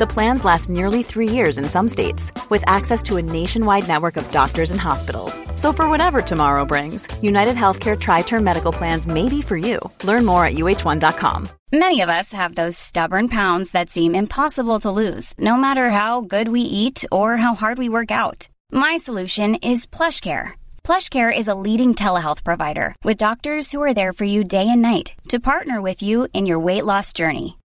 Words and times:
The 0.00 0.06
plans 0.06 0.46
last 0.46 0.70
nearly 0.70 1.02
three 1.02 1.28
years 1.28 1.58
in 1.58 1.66
some 1.66 1.86
states, 1.86 2.32
with 2.48 2.64
access 2.66 3.02
to 3.02 3.18
a 3.18 3.22
nationwide 3.22 3.86
network 3.86 4.16
of 4.16 4.30
doctors 4.32 4.70
and 4.70 4.80
hospitals. 4.80 5.38
So, 5.56 5.74
for 5.74 5.90
whatever 5.90 6.22
tomorrow 6.22 6.64
brings, 6.64 7.06
United 7.20 7.54
Healthcare 7.54 7.98
Tri 7.98 8.22
Term 8.22 8.42
Medical 8.42 8.72
Plans 8.72 9.06
may 9.06 9.28
be 9.28 9.42
for 9.42 9.58
you. 9.58 9.78
Learn 10.04 10.24
more 10.24 10.46
at 10.46 10.54
uh1.com. 10.54 11.48
Many 11.70 12.00
of 12.00 12.08
us 12.08 12.32
have 12.32 12.54
those 12.54 12.78
stubborn 12.78 13.28
pounds 13.28 13.72
that 13.72 13.90
seem 13.90 14.14
impossible 14.14 14.80
to 14.80 14.90
lose, 14.90 15.34
no 15.38 15.58
matter 15.58 15.90
how 15.90 16.22
good 16.22 16.48
we 16.48 16.62
eat 16.62 17.04
or 17.12 17.36
how 17.36 17.54
hard 17.54 17.76
we 17.76 17.90
work 17.90 18.10
out. 18.10 18.48
My 18.72 18.96
solution 18.96 19.56
is 19.56 19.86
PlushCare. 19.86 20.54
PlushCare 20.82 21.36
is 21.40 21.48
a 21.48 21.60
leading 21.66 21.94
telehealth 21.94 22.42
provider 22.42 22.94
with 23.04 23.18
doctors 23.18 23.70
who 23.70 23.82
are 23.82 23.92
there 23.92 24.14
for 24.14 24.24
you 24.24 24.44
day 24.44 24.66
and 24.66 24.80
night 24.80 25.12
to 25.28 25.38
partner 25.38 25.82
with 25.82 26.02
you 26.02 26.26
in 26.32 26.46
your 26.46 26.58
weight 26.58 26.86
loss 26.86 27.12
journey. 27.12 27.59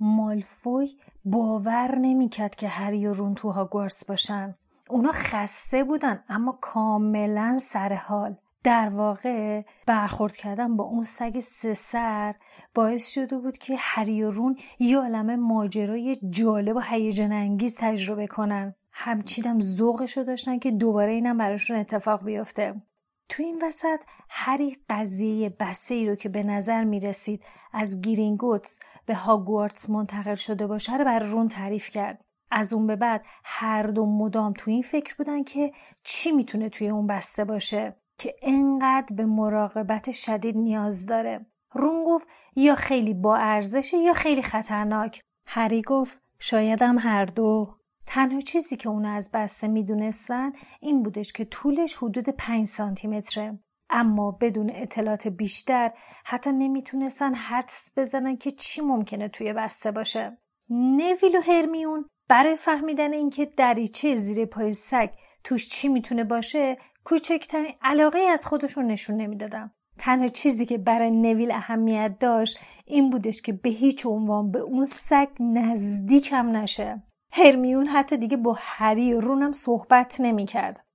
مالفوی 0.00 0.96
باور 1.24 1.98
نمی‌کرد 1.98 2.54
که 2.54 2.68
هری 2.68 3.06
و 3.06 3.12
رون 3.12 3.34
تو 3.34 3.50
هاگوارتس 3.50 4.06
باشن. 4.08 4.54
اونا 4.90 5.12
خسته 5.12 5.84
بودن 5.84 6.24
اما 6.28 6.58
کاملا 6.60 7.58
سر 7.58 7.94
حال. 7.94 8.36
در 8.64 8.88
واقع 8.88 9.62
برخورد 9.86 10.36
کردن 10.36 10.76
با 10.76 10.84
اون 10.84 11.02
سگ 11.02 11.40
سه 11.40 11.74
سر 11.74 12.34
باعث 12.74 13.10
شده 13.10 13.38
بود 13.38 13.58
که 13.58 13.74
هری 13.78 14.22
و 14.22 14.30
رون 14.30 14.56
یه 14.78 14.98
عالم 14.98 15.40
ماجرای 15.40 16.16
جالب 16.30 16.76
و 16.76 16.80
هیجان 16.80 17.32
انگیز 17.32 17.76
تجربه 17.78 18.26
کنن. 18.26 18.74
همچین 18.92 19.44
هم 19.44 19.60
ذوقش 19.60 20.16
رو 20.16 20.24
داشتن 20.24 20.58
که 20.58 20.70
دوباره 20.70 21.12
اینم 21.12 21.38
براشون 21.38 21.76
اتفاق 21.76 22.24
بیفته. 22.24 22.82
تو 23.28 23.42
این 23.42 23.62
وسط 23.62 24.00
هری 24.30 24.76
قضیه 24.90 25.56
بسه 25.60 25.94
ای 25.94 26.06
رو 26.06 26.14
که 26.14 26.28
به 26.28 26.42
نظر 26.42 26.84
می 26.84 27.00
رسید 27.00 27.42
از 27.72 28.00
گیرینگوتس 28.00 28.80
به 29.06 29.14
هاگوارتس 29.14 29.90
منتقل 29.90 30.34
شده 30.34 30.66
باشه 30.66 30.96
رو 30.96 31.04
بر 31.04 31.18
رون 31.18 31.48
تعریف 31.48 31.90
کرد. 31.90 32.24
از 32.50 32.72
اون 32.72 32.86
به 32.86 32.96
بعد 32.96 33.24
هر 33.44 33.82
دو 33.82 34.06
مدام 34.06 34.52
تو 34.52 34.70
این 34.70 34.82
فکر 34.82 35.14
بودن 35.14 35.42
که 35.42 35.72
چی 36.02 36.32
می‌تونه 36.32 36.68
توی 36.68 36.88
اون 36.88 37.06
بسته 37.06 37.44
باشه 37.44 37.96
که 38.18 38.34
انقدر 38.42 39.16
به 39.16 39.26
مراقبت 39.26 40.12
شدید 40.12 40.56
نیاز 40.56 41.06
داره. 41.06 41.46
رون 41.72 42.04
گفت 42.04 42.28
یا 42.56 42.74
خیلی 42.74 43.14
با 43.14 43.36
ارزشه 43.36 43.96
یا 43.96 44.12
خیلی 44.12 44.42
خطرناک. 44.42 45.20
هری 45.46 45.82
گفت 45.82 46.22
شایدم 46.38 46.98
هر 46.98 47.24
دو. 47.24 47.74
تنها 48.06 48.40
چیزی 48.40 48.76
که 48.76 48.88
اون 48.88 49.04
از 49.06 49.30
بسته 49.34 49.68
می‌دونستن 49.68 50.52
این 50.80 51.02
بودش 51.02 51.32
که 51.32 51.44
طولش 51.44 51.94
حدود 51.94 52.28
5 52.28 52.66
سانتی 52.66 53.08
متره. 53.08 53.58
اما 53.90 54.38
بدون 54.40 54.70
اطلاعات 54.74 55.28
بیشتر 55.28 55.92
حتی 56.24 56.52
نمی‌تونستن 56.52 57.34
حدس 57.34 57.92
بزنن 57.96 58.36
که 58.36 58.50
چی 58.50 58.80
ممکنه 58.80 59.28
توی 59.28 59.52
بسته 59.52 59.90
باشه. 59.90 60.38
نویل 60.70 61.36
و 61.36 61.40
هرمیون 61.40 62.04
برای 62.28 62.56
فهمیدن 62.56 63.12
اینکه 63.12 63.44
دریچه 63.44 64.16
زیر 64.16 64.44
پای 64.44 64.72
سگ 64.72 65.10
توش 65.44 65.68
چی 65.68 65.88
می‌تونه 65.88 66.24
باشه 66.24 66.76
کوچکترین 67.04 67.74
علاقه 67.82 68.18
از 68.18 68.46
خودشون 68.46 68.86
نشون 68.86 69.16
نمی‌دادن. 69.16 69.70
تنها 69.98 70.28
چیزی 70.28 70.66
که 70.66 70.78
برای 70.78 71.10
نویل 71.10 71.50
اهمیت 71.50 72.18
داشت 72.20 72.58
این 72.84 73.10
بودش 73.10 73.42
که 73.42 73.52
به 73.52 73.70
هیچ 73.70 74.06
عنوان 74.06 74.50
به 74.50 74.58
اون 74.58 74.84
سگ 74.84 75.28
نزدیک 75.40 76.28
هم 76.32 76.56
نشه. 76.56 77.02
هرمیون 77.32 77.86
حتی 77.86 78.16
دیگه 78.16 78.36
با 78.36 78.56
هری 78.58 79.14
رونم 79.14 79.52
صحبت 79.52 80.20
نمی‌کرد. 80.20 80.85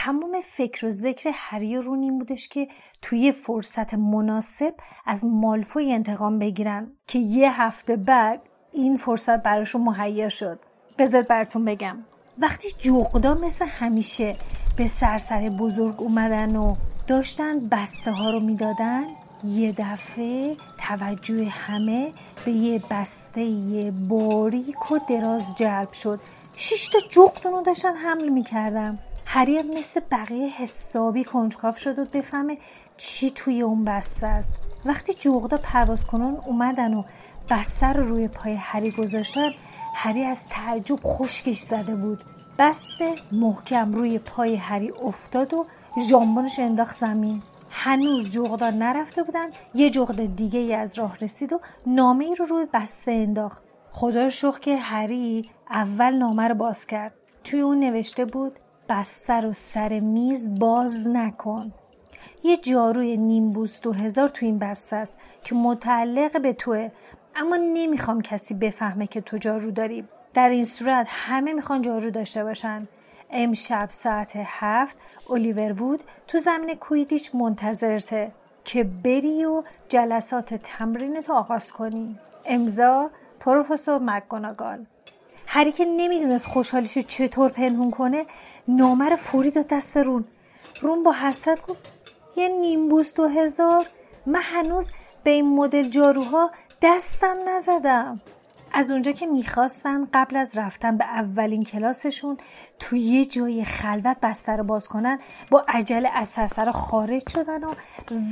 تمام 0.00 0.40
فکر 0.44 0.86
و 0.86 0.90
ذکر 0.90 1.30
هری 1.34 1.76
و 1.76 1.80
رون 1.80 2.18
بودش 2.18 2.48
که 2.48 2.68
توی 3.02 3.32
فرصت 3.32 3.94
مناسب 3.94 4.74
از 5.06 5.24
مالفوی 5.24 5.92
انتقام 5.92 6.38
بگیرن 6.38 6.92
که 7.06 7.18
یه 7.18 7.62
هفته 7.62 7.96
بعد 7.96 8.42
این 8.72 8.96
فرصت 8.96 9.42
براشون 9.42 9.82
مهیا 9.82 10.28
شد. 10.28 10.58
بذار 10.98 11.22
براتون 11.22 11.64
بگم. 11.64 11.96
وقتی 12.38 12.68
جغدا 12.78 13.34
مثل 13.34 13.66
همیشه 13.66 14.36
به 14.76 14.86
سرسر 14.86 15.48
بزرگ 15.48 16.02
اومدن 16.02 16.56
و 16.56 16.76
داشتن 17.06 17.68
بسته 17.68 18.10
ها 18.10 18.30
رو 18.30 18.40
می‌دادن 18.40 19.04
یه 19.44 19.72
دفعه 19.72 20.56
توجه 20.78 21.48
همه 21.48 22.12
به 22.44 22.52
یه 22.52 22.82
بسته 22.90 23.92
باریک 24.08 24.92
و 24.92 24.98
دراز 25.08 25.54
جلب 25.54 25.92
شد. 25.92 26.20
شش 26.56 26.88
تا 26.88 26.98
جغدون 27.10 27.52
رو 27.52 27.62
داشتن 27.62 27.94
حمل 27.94 28.28
می‌کردن. 28.28 28.98
هری 29.30 29.62
مثل 29.62 30.00
بقیه 30.10 30.48
حسابی 30.48 31.24
کنجکاو 31.24 31.72
شد 31.72 31.98
و 31.98 32.04
بفهمه 32.04 32.58
چی 32.96 33.30
توی 33.30 33.62
اون 33.62 33.84
بسته 33.84 34.26
است. 34.26 34.54
وقتی 34.84 35.14
جغدا 35.14 35.56
پرواز 35.56 36.06
کنان 36.06 36.36
اومدن 36.46 36.94
و 36.94 37.04
بسته 37.50 37.86
رو 37.86 38.08
روی 38.08 38.28
پای 38.28 38.54
هری 38.54 38.90
گذاشتن 38.90 39.50
هری 39.94 40.24
از 40.24 40.48
تعجب 40.48 40.98
خشکش 41.04 41.58
زده 41.58 41.96
بود. 41.96 42.24
بسته 42.58 43.14
محکم 43.32 43.92
روی 43.92 44.18
پای 44.18 44.56
هری 44.56 44.90
افتاد 44.90 45.54
و 45.54 45.66
ژامبونش 46.08 46.58
انداخت 46.58 46.94
زمین. 46.94 47.42
هنوز 47.70 48.30
جغدا 48.30 48.70
نرفته 48.70 49.22
بودن 49.22 49.48
یه 49.74 49.90
جغد 49.90 50.36
دیگه 50.36 50.58
ای 50.58 50.74
از 50.74 50.98
راه 50.98 51.18
رسید 51.20 51.52
و 51.52 51.60
نامه 51.86 52.24
ای 52.24 52.34
رو 52.34 52.44
روی 52.44 52.66
بسته 52.72 53.12
انداخت. 53.12 53.64
خدا 53.92 54.22
رو 54.22 54.30
شخ 54.30 54.60
که 54.60 54.76
هری 54.76 55.50
اول 55.70 56.14
نامه 56.14 56.48
رو 56.48 56.54
باز 56.54 56.86
کرد. 56.86 57.14
توی 57.44 57.60
اون 57.60 57.80
نوشته 57.80 58.24
بود 58.24 58.58
بستر 58.88 59.46
و 59.46 59.52
سر 59.52 60.00
میز 60.00 60.58
باز 60.58 61.08
نکن. 61.08 61.72
یه 62.44 62.56
جاروی 62.56 63.16
نیمبوس 63.16 63.80
دو 63.80 63.92
هزار 63.92 64.28
تو 64.28 64.46
این 64.46 64.58
بسته 64.58 64.96
است 64.96 65.18
که 65.44 65.54
متعلق 65.54 66.42
به 66.42 66.52
توه. 66.52 66.90
اما 67.36 67.56
نمی‌خوام 67.56 68.22
کسی 68.22 68.54
بفهمه 68.54 69.06
که 69.06 69.20
تو 69.20 69.36
جارو 69.36 69.70
داری. 69.70 70.04
در 70.34 70.48
این 70.48 70.64
صورت 70.64 71.06
همه 71.10 71.52
می‌خوان 71.52 71.82
جارو 71.82 72.10
داشته 72.10 72.44
باشن. 72.44 72.88
امشب 73.30 73.86
ساعت 73.90 74.32
هفت 74.36 74.98
الیور 75.30 75.82
وود 75.82 76.02
تو 76.26 76.38
زمین 76.38 76.74
کویدیچ 76.74 77.34
منتظرته 77.34 78.32
که 78.64 78.84
بری 78.84 79.44
و 79.44 79.62
جلسات 79.88 80.54
تمرینت 80.54 81.30
آغاز 81.30 81.72
کنی. 81.72 82.18
امضا 82.44 83.10
پروفسور 83.40 83.98
مکگوناگال 84.02 84.86
هری 85.50 85.72
که 85.72 85.84
نمی‌دونست 85.84 86.46
خوشحالیش 86.46 86.98
چطور 86.98 87.50
پنهون 87.50 87.90
کنه 87.90 88.26
نامر 88.68 89.14
فوری 89.14 89.50
داد 89.50 89.66
دست 89.66 89.96
رون. 89.96 90.24
رون 90.80 91.02
با 91.02 91.12
حسرت 91.12 91.66
گفت 91.66 91.80
یه 92.36 92.48
نیمبوس 92.48 93.14
دو 93.14 93.28
هزار. 93.28 93.86
من 94.26 94.40
هنوز 94.42 94.92
به 95.24 95.30
این 95.30 95.56
مدل 95.56 95.88
جاروها 95.88 96.50
دستم 96.82 97.36
نزدم. 97.48 98.20
از 98.78 98.90
اونجا 98.90 99.12
که 99.12 99.26
می‌خواستن 99.26 100.04
قبل 100.04 100.36
از 100.36 100.58
رفتن 100.58 100.96
به 100.96 101.04
اولین 101.04 101.62
کلاسشون 101.62 102.36
توی 102.78 103.00
یه 103.00 103.24
جای 103.24 103.64
خلوت 103.64 104.16
بستر 104.22 104.62
باز 104.62 104.88
کنن 104.88 105.18
با 105.50 105.64
عجله 105.68 106.08
از 106.08 106.28
سرسره 106.28 106.72
خارج 106.72 107.28
شدن 107.30 107.64
و 107.64 107.74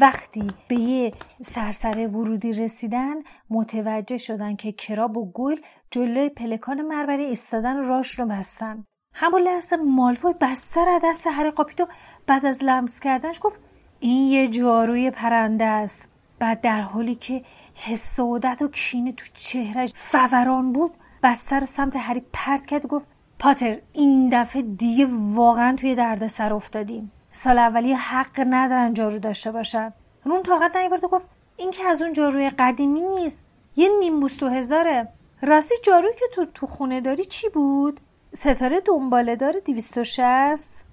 وقتی 0.00 0.50
به 0.68 0.76
یه 0.76 1.12
سرسره 1.42 2.06
ورودی 2.06 2.52
رسیدن 2.52 3.14
متوجه 3.50 4.18
شدن 4.18 4.56
که 4.56 4.72
کراب 4.72 5.16
و 5.16 5.32
گل 5.32 5.56
جلوی 5.90 6.28
پلکان 6.28 6.82
مربری 6.82 7.24
ایستادن 7.24 7.88
راش 7.88 8.10
رو 8.10 8.26
بستن. 8.26 8.84
همون 9.14 9.42
لحظه 9.42 9.76
مالفوی 9.76 10.34
بستر 10.40 10.88
از 10.88 11.00
دست 11.04 11.26
هری 11.26 11.50
قاپید 11.50 11.80
و 11.80 11.86
بعد 12.26 12.46
از 12.46 12.64
لمس 12.64 13.00
کردنش 13.00 13.40
گفت 13.42 13.60
این 14.00 14.28
یه 14.28 14.48
جاروی 14.48 15.10
پرنده 15.10 15.64
است. 15.64 16.08
بعد 16.38 16.60
در 16.60 16.80
حالی 16.80 17.14
که 17.14 17.42
حسادت 17.76 18.62
و 18.62 18.68
کینه 18.68 19.12
تو 19.12 19.24
چهرش 19.34 19.92
فوران 19.94 20.72
بود 20.72 20.92
بستر 21.22 21.60
سمت 21.60 21.96
هری 21.96 22.22
پرت 22.32 22.66
کرد 22.66 22.84
و 22.84 22.88
گفت 22.88 23.08
پاتر 23.38 23.78
این 23.92 24.28
دفعه 24.32 24.62
دیگه 24.62 25.06
واقعا 25.10 25.76
توی 25.76 25.94
دردسر 25.94 26.54
افتادیم. 26.54 27.12
سال 27.32 27.58
اولی 27.58 27.92
حق 27.92 28.44
ندارن 28.50 28.94
جارو 28.94 29.18
داشته 29.18 29.52
باشن. 29.52 29.92
رون 30.24 30.42
طاقت 30.42 30.76
نیورد 30.76 31.04
و 31.04 31.08
گفت 31.08 31.26
این 31.56 31.70
که 31.70 31.84
از 31.84 32.02
اون 32.02 32.12
جاروی 32.12 32.50
قدیمی 32.50 33.00
نیست. 33.00 33.48
یه 33.76 33.88
نیمبوس 34.00 34.36
تو 34.36 34.48
هزاره. 34.48 35.08
راستی 35.42 35.74
جاروی 35.82 36.12
که 36.18 36.24
تو 36.34 36.46
تو 36.54 36.66
خونه 36.66 37.00
داری 37.00 37.24
چی 37.24 37.48
بود؟ 37.48 38.00
ستاره 38.34 38.80
دنباله 38.80 39.36
و 39.96 40.04
شست 40.04 40.84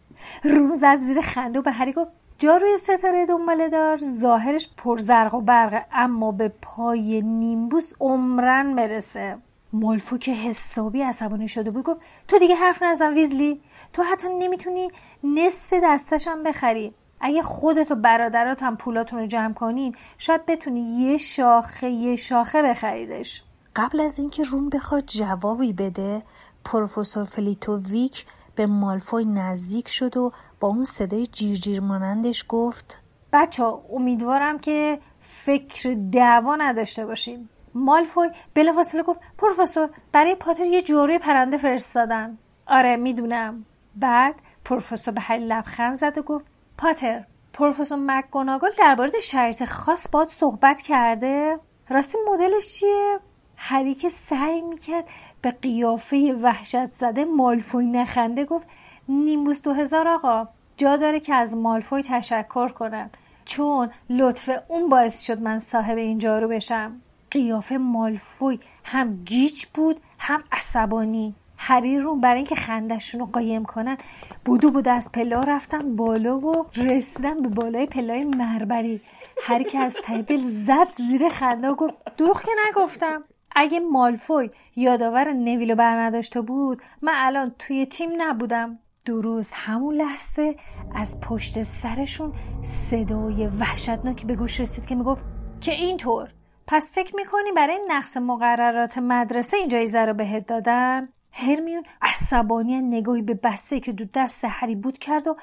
رون 0.44 0.78
زد 0.78 0.96
زیر 0.96 1.22
خنده 1.22 1.60
و 1.60 1.62
به 1.62 1.72
هری 1.72 1.94
گفت 1.94 2.12
جا 2.40 2.58
روی 2.58 2.78
ستاره 2.78 3.26
دنباله 3.26 3.70
دار 3.70 3.98
ظاهرش 3.98 4.70
پرزرق 4.78 5.34
و 5.34 5.42
برقه 5.42 5.86
اما 5.92 6.32
به 6.32 6.54
پای 6.62 7.22
نیمبوس 7.22 7.94
عمرن 8.00 8.76
برسه. 8.76 9.38
مالفو 9.74 10.18
که 10.18 10.32
حسابی 10.32 11.02
عصبانی 11.02 11.48
شده 11.48 11.72
بود 11.72 11.84
گفت 11.84 12.02
تو 12.28 12.40
دیگه 12.40 12.56
حرف 12.56 12.84
نزن 12.84 13.14
ویزلی 13.14 13.62
تو 13.94 14.04
حتی 14.04 14.28
نمی‌تونی 14.40 14.88
نصف 15.24 15.74
دسته‌شم 15.84 16.44
بخری. 16.44 16.94
اگه 17.22 17.44
خودت 17.44 17.92
و 17.92 17.96
برادرات 17.96 18.64
هم 18.64 18.78
پولاتون 18.78 19.20
رو 19.20 19.28
جمع 19.28 19.54
کنین 19.54 19.96
شاید 20.18 20.46
بتونی 20.46 20.80
یه 20.80 21.18
شاخه 21.18 21.90
یه 21.90 22.16
شاخه 22.16 22.64
بخریدش. 22.64 23.44
قبل 23.76 24.00
از 24.00 24.20
اینکه 24.20 24.44
رون 24.44 24.70
بخواد 24.70 25.06
جوابی 25.06 25.74
بده 25.74 26.24
پروفسور 26.66 27.24
فلیتوویک 27.24 28.26
به 28.56 28.66
مالفوی 28.66 29.26
نزدیک 29.26 29.88
شد 29.88 30.18
و 30.18 30.32
با 30.60 30.68
اون 30.68 30.84
صدای 30.84 31.28
جیرجیر 31.28 31.82
مانندش 31.82 32.46
گفت 32.50 33.04
بچه 33.34 33.64
امیدوارم 33.94 34.60
که 34.60 35.00
فکر 35.20 35.98
دعوا 36.12 36.56
نداشته 36.56 37.06
باشین. 37.06 37.50
مالفوی 37.74 38.30
بلافاصله 38.54 39.04
گفت 39.04 39.20
پروفسور 39.38 39.90
برای 40.12 40.36
پاتر 40.36 40.66
یه 40.66 40.82
جاروی 40.82 41.20
پرنده 41.20 41.58
فرستادن 41.58 42.38
آره 42.68 42.96
می‌دونم. 42.96 43.66
بعد 43.96 44.36
پروفسور 44.66 45.14
به 45.14 45.22
هری 45.22 45.46
لبخند 45.46 45.96
زد 45.96 46.18
و 46.18 46.22
گفت 46.22 46.48
پاتر 46.78 47.24
پروفسور 47.54 47.98
مکگوناگل 48.02 48.70
درباره 48.78 49.22
شرایط 49.24 49.66
خاص 49.66 50.08
باد 50.12 50.30
صحبت 50.30 50.82
کرده؟ 50.82 51.60
راستی 51.90 52.18
مدلش 52.34 52.74
چیه؟ 52.74 53.20
هری 53.56 53.96
که 53.96 54.10
سعی 54.10 54.62
می‌کرد 54.62 55.06
به 55.44 55.52
قیافه 55.52 56.36
وحشت 56.42 56.86
زده 56.86 57.26
مالفوی 57.26 57.86
نخنده 57.86 58.46
گفت 58.46 58.68
نیمبوس 59.10 59.62
دو 59.62 59.74
هزار 59.74 60.08
آقا 60.08 60.48
جا 60.78 60.98
داره 60.98 61.20
که 61.20 61.34
از 61.34 61.58
مالفوی 61.58 62.04
تشکر 62.04 62.68
کنم. 62.68 63.10
چون 63.46 63.90
لطف 64.10 64.50
اون 64.68 64.90
باعث 64.90 65.22
شد 65.22 65.42
من 65.42 65.60
صاحب 65.60 65.98
این 65.98 66.18
جارو 66.18 66.48
بشم. 66.48 67.02
قیافه 67.32 67.78
مالفوی 67.78 68.60
هم 68.84 69.24
گیج 69.24 69.66
بود 69.66 70.00
هم 70.20 70.44
عصبانی. 70.52 71.36
هری 71.58 72.00
رو 72.00 72.16
برای 72.16 72.38
اینکه 72.38 72.56
خندشون 72.56 73.20
رو 73.20 73.26
قایم 73.26 73.66
کنن 73.66 73.98
بودو 74.46 74.72
بود 74.72 74.88
از 74.88 75.12
پلا 75.12 75.44
رفتن 75.44 75.96
بالا 75.96 76.40
و 76.40 76.66
رسیدن 76.76 77.42
به 77.42 77.50
بالای 77.50 77.86
پلای 77.86 78.24
مربری. 78.24 79.02
هری 79.44 79.64
که 79.64 79.80
از 79.80 79.98
ته 80.04 80.22
دل 80.22 80.42
زد 80.42 80.90
زیر 80.90 81.30
خنده 81.30 81.70
و 81.70 81.76
گفت 81.76 81.94
دروغ 82.18 82.42
که 82.42 82.52
نگفتم. 82.70 83.24
اگه 83.56 83.80
مالفوی 83.80 84.50
یادآور 84.76 85.34
نویلو 85.34 85.76
بر 85.76 86.00
نداشته 86.00 86.42
بود 86.42 86.82
من 87.02 87.14
الان 87.16 87.56
توی 87.60 87.86
تیم 87.86 88.10
نبودم. 88.18 88.80
درست 89.06 89.54
همون 89.56 89.96
لحظه 89.96 90.56
از 90.96 91.22
پشت 91.22 91.62
سرشون 91.62 92.34
صدای 92.62 93.48
وحشتناکی 93.48 94.26
به 94.26 94.36
گوش 94.36 94.60
رسید 94.60 94.86
که 94.86 94.96
می‌گفت 94.96 95.26
که 95.62 95.72
اینطور. 95.72 96.30
پس 96.68 96.92
فکر 96.96 97.16
می‌کنی 97.16 97.52
برای 97.56 97.80
نقص 97.88 98.18
مقررات 98.18 98.98
مدرسه 98.98 99.58
این 99.58 99.68
جایزه 99.68 100.06
رو 100.06 100.14
بهت 100.14 100.48
دادن؟ 100.48 101.10
هرمیون 101.32 101.84
عصبانی 102.02 102.82
نگاهی 102.82 103.22
به 103.22 103.34
بسته 103.34 103.80
که 103.80 103.92
دو 103.92 104.06
دست 104.16 104.46
هری 104.50 104.76
بود 104.76 104.98
کرد 104.98 105.28
و 105.28 105.36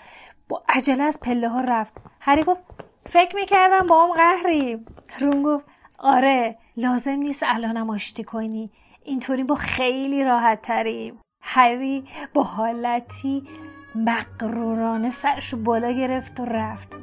با 0.48 0.62
عجله 0.68 1.02
از 1.02 1.20
پله 1.20 1.48
ها 1.48 1.60
رفت. 1.60 1.94
هری 2.20 2.42
گفت 2.44 2.62
فکر 3.06 3.36
می‌کردم 3.36 3.86
با 3.86 4.06
هم 4.06 4.12
قهری 4.12 4.86
رون 5.20 5.42
گفت 5.42 5.64
آره 6.02 6.58
لازم 6.76 7.10
نیست 7.10 7.42
الانم 7.46 7.90
آشتی 7.90 8.24
کنی. 8.24 8.70
اینطوری 9.04 9.44
با 9.44 9.54
خیلی 9.54 10.24
راحت 10.24 10.62
تریم 10.62 11.20
هری 11.42 12.04
با 12.34 12.42
حالتی 12.42 13.42
مقرورانه 13.94 15.10
سرشو 15.10 15.56
بالا 15.56 15.90
گرفت 15.90 16.40
و 16.40 16.44
رفت. 16.44 16.96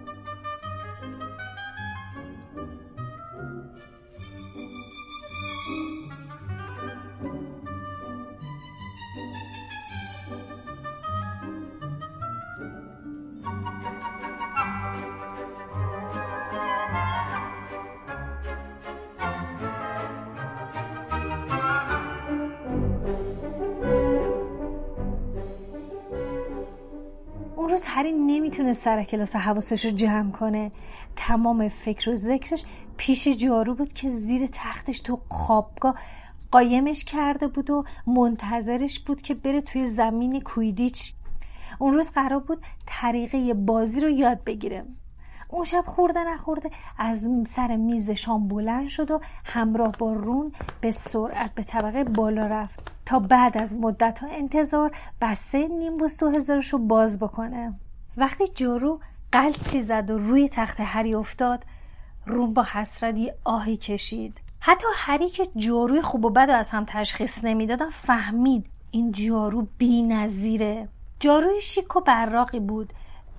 اون 27.77 27.83
روز 27.83 27.95
هری 27.95 28.11
نمی‌تونه 28.11 28.73
سر 28.73 29.03
کلاس 29.03 29.35
حواسش 29.35 29.85
رو 29.85 29.91
جمع 29.91 30.31
کنه. 30.31 30.71
تمام 31.15 31.69
فکر 31.69 32.09
و 32.09 32.15
ذکرش 32.15 32.63
پیش 32.97 33.27
جارو 33.27 33.75
بود 33.75 33.93
که 33.93 34.09
زیر 34.09 34.47
تختش 34.51 34.99
تو 34.99 35.19
خوابگاه 35.29 35.95
قایمش 36.51 37.03
کرده 37.03 37.47
بود 37.47 37.69
و 37.69 37.83
منتظرش 38.07 38.99
بود 38.99 39.21
که 39.21 39.33
بره 39.33 39.61
توی 39.61 39.85
زمین 39.85 40.41
کویدیچ. 40.41 41.13
اون 41.79 41.93
روز 41.93 42.11
قرار 42.11 42.39
بود 42.39 42.61
طریقه 42.85 43.53
بازی 43.53 43.99
رو 43.99 44.09
یاد 44.09 44.43
بگیره. 44.43 44.85
اون 45.49 45.63
شب 45.63 45.83
خورده 45.85 46.19
نخورده 46.33 46.69
از 46.97 47.29
سر 47.47 47.75
میز 47.75 48.11
شام 48.11 48.47
بلند 48.47 48.87
شد 48.87 49.11
و 49.11 49.19
همراه 49.45 49.91
با 49.99 50.13
رون 50.13 50.51
به 50.81 50.91
سرعت 50.91 51.53
به 51.55 51.63
طبقه 51.63 52.03
بالا 52.03 52.47
رفت 52.47 52.79
تا 53.05 53.19
بعد 53.19 53.57
از 53.57 53.75
مدت 53.75 54.19
ها 54.19 54.27
انتظار 54.31 54.91
بسته 55.21 55.67
نیمبوس 55.67 56.19
دو 56.19 56.29
هزارش 56.29 56.73
رو 56.73 56.79
باز 56.79 57.19
بکنه. 57.19 57.73
وقتی 58.17 58.43
جارو 58.55 58.99
قلطی 59.31 59.81
زد 59.81 60.09
و 60.09 60.17
روی 60.17 60.49
تخت 60.49 60.79
هری 60.79 61.15
افتاد 61.15 61.63
رون 62.25 62.53
با 62.53 62.63
حسرت 62.63 63.15
آهی 63.43 63.77
کشید. 63.77 64.41
حتی 64.59 64.87
هری 64.95 65.29
که 65.29 65.47
جاروی 65.55 66.01
خوب 66.01 66.25
و 66.25 66.29
بد 66.29 66.49
از 66.49 66.69
هم 66.69 66.85
تشخیص 66.87 67.43
نمی‌دادن 67.43 67.89
فهمید 67.89 68.65
این 68.91 69.11
جارو 69.11 69.67
بی 69.77 70.01
نظیره. 70.01 70.89
جاروی 71.19 71.61
شیک 71.61 71.95
و 71.95 72.01
براقی 72.01 72.59
بود. 72.59 72.93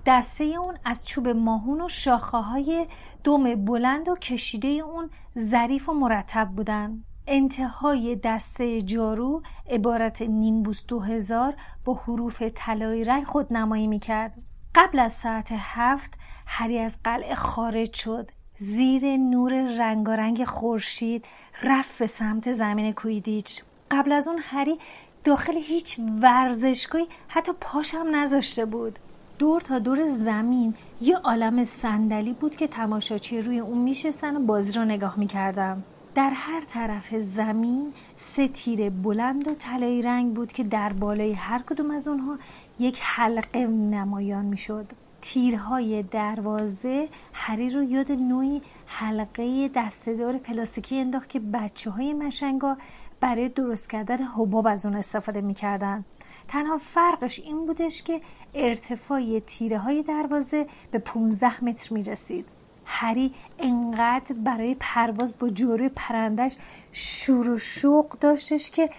دسته 0.09 0.43
اون 0.43 0.77
از 0.85 1.07
چوب 1.07 1.27
ماهون 1.27 1.81
و 1.81 1.89
شاخه 1.89 2.37
های 2.37 2.87
دم 3.23 3.65
بلند 3.65 4.09
و 4.09 4.15
کشیده 4.15 4.67
اون 4.67 5.09
ظریف 5.39 5.89
و 5.89 5.93
مرتب 5.93 6.47
بودن. 6.47 7.03
انتهای 7.27 8.15
دسته 8.15 8.81
جارو 8.81 9.41
عبارت 9.69 10.21
نیمبوس 10.21 10.85
دو 10.85 10.99
هزار 10.99 11.55
با 11.85 11.93
حروف 11.93 12.43
طلایی 12.55 13.03
رنگ 13.03 13.23
خود 13.23 13.53
نمایی 13.53 13.87
می‌کرد. 13.87 14.37
قبل 14.75 14.99
از 14.99 15.13
ساعت 15.13 15.47
هفت 15.51 16.13
هری 16.45 16.79
از 16.79 16.97
قلعه 17.03 17.35
خارج 17.35 17.93
شد. 17.93 18.31
زیر 18.57 19.17
نور 19.17 19.53
رنگارنگ 19.79 20.43
خورشید 20.45 21.25
رفت 21.63 21.99
به 21.99 22.07
سمت 22.07 22.51
زمین 22.51 22.93
کویدیچ. 22.93 23.63
قبل 23.91 24.11
از 24.11 24.27
اون 24.27 24.39
هری 24.43 24.77
داخل 25.23 25.57
هیچ 25.57 25.99
ورزشگاهی 26.21 27.07
حتی 27.27 27.51
پاشم 27.61 28.05
نذاشته 28.11 28.65
بود. 28.65 28.99
دور 29.39 29.61
تا 29.61 29.79
دور 29.79 30.07
زمین. 30.07 30.73
یه 31.01 31.17
عالم 31.17 31.63
صندلی 31.63 32.33
بود 32.33 32.55
که 32.55 32.67
تماشاچی 32.67 33.41
روی 33.41 33.59
اون 33.59 33.77
میشستن 33.77 34.37
و 34.37 34.39
بازی 34.39 34.79
رو 34.79 34.85
نگاه 34.85 35.19
می‌کردم. 35.19 35.83
در 36.15 36.31
هر 36.35 36.61
طرف 36.61 37.15
زمین 37.15 37.93
سه 38.15 38.47
تیر 38.47 38.89
بلند 38.89 39.47
و 39.47 39.53
طلایی 39.53 40.01
رنگ 40.01 40.33
بود 40.33 40.51
که 40.51 40.63
در 40.63 40.93
بالای 40.93 41.33
هر 41.33 41.61
کدوم 41.61 41.91
از 41.91 42.07
اونها 42.07 42.37
یک 42.79 42.99
حلقه 43.01 43.67
نمایان 43.67 44.45
می‌شد. 44.45 44.85
تیرهای 45.21 46.03
دروازه 46.03 47.09
هری 47.33 47.69
رو 47.69 47.83
یاد 47.83 48.11
نوعی 48.11 48.61
حلقه 48.85 49.69
دستهدار 49.75 50.37
پلاستیکی 50.37 50.99
انداخت 50.99 51.29
که 51.29 51.39
بچه 51.39 51.89
های 51.89 52.13
مشنگا 52.13 52.77
برای 53.19 53.49
درست 53.49 53.89
کردن 53.89 54.17
حباب 54.17 54.67
از 54.67 54.85
اون 54.85 54.95
استفاده 54.95 55.41
می‌کردن. 55.41 56.05
تنها 56.49 56.77
فرقش 56.77 57.39
این 57.39 57.65
بودش 57.65 58.03
که 58.03 58.21
ارتفاع 58.53 59.39
تیره 59.39 59.77
های 59.77 60.03
دروازه 60.03 60.67
به 60.91 60.99
15 60.99 61.63
متر 61.63 61.93
می 61.93 62.03
رسید. 62.03 62.45
هری 62.85 63.33
انقدر 63.59 64.35
برای 64.35 64.75
پرواز 64.79 65.33
با 65.39 65.49
جوری 65.49 65.89
پرندش 65.89 66.55
شور 66.91 67.49
و 67.49 67.57
شوق 67.57 68.09
داشتش 68.09 68.71
که 68.71 68.89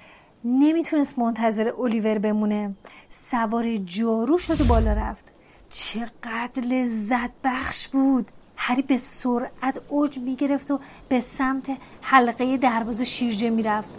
نمی‌تونست 0.45 1.19
منتظر 1.19 1.73
الیور 1.79 2.19
بمونه. 2.19 2.75
سوار 3.09 3.77
جارو 3.77 4.39
شد 4.39 4.61
و 4.61 4.65
بالا 4.65 4.93
رفت. 4.93 5.25
چقدر 5.71 6.63
لذت 6.63 7.31
بخش 7.45 7.89
بود! 7.89 8.31
هری 8.57 8.83
به 8.83 8.97
سرعت 8.97 9.81
اوج 9.89 10.19
می‌گرفت 10.19 10.71
و 10.71 10.81
به 11.09 11.21
سمت 11.21 11.71
حلقه 12.01 12.57
دروازه 12.57 13.05
شیرجه 13.05 13.51
می‌رفت. 13.51 13.91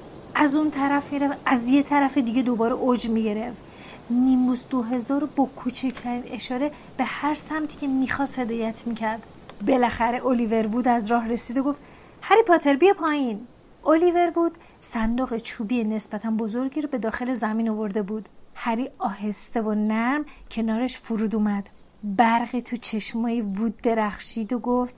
از 0.41 0.55
اون 0.55 0.71
طرف 0.71 1.13
می‌رفت 1.13 1.37
از 1.45 1.67
یه 1.67 1.83
طرف 1.83 2.17
دیگه 2.17 2.41
دوباره 2.41 2.73
اوج 2.73 3.09
می‌گرفت 3.09 3.57
نیموس 4.09 4.63
هزار 4.91 5.25
با 5.35 5.45
کوچکترین 5.45 6.23
اشاره 6.31 6.71
به 6.97 7.03
هر 7.03 7.33
سمتی 7.33 7.77
که 7.77 7.87
می‌خواست 7.87 8.39
هدایت 8.39 8.87
می‌کرد. 8.87 9.25
بالاخره 9.67 10.25
الیور 10.25 10.67
وود 10.67 10.87
از 10.87 11.11
راه 11.11 11.27
رسید 11.27 11.57
و 11.57 11.63
گفت 11.63 11.81
هری 12.21 12.41
پاتر 12.47 12.75
بیا 12.75 12.93
پایین. 12.93 13.47
الیور 13.85 14.31
وود 14.35 14.57
صندوق 14.79 15.37
چوبی 15.37 15.83
نسبتا 15.83 16.31
بزرگی 16.31 16.81
رو 16.81 16.89
به 16.89 16.97
داخل 16.97 17.33
زمین 17.33 17.69
آورده 17.69 18.01
بود. 18.01 18.29
هری 18.55 18.89
آهسته 18.97 19.61
و 19.61 19.73
نرم 19.73 20.25
کنارش 20.51 20.97
فرود 20.97 21.35
اومد. 21.35 21.69
برقی 22.03 22.61
تو 22.61 22.77
چشمای 22.77 23.41
وود 23.41 23.77
درخشید 23.77 24.53
و 24.53 24.59
گفت 24.59 24.95